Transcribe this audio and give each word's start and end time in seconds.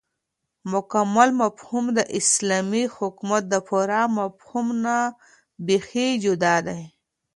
مكمل 0.73 1.29
مفهوم 1.43 1.85
داسلامي 1.97 2.83
حكومت 2.95 3.43
دپوره 3.55 4.01
مفهوم 4.19 4.67
نه 4.83 4.97
بيخي 5.65 6.07
جدا 6.23 6.55
دى 6.65 6.79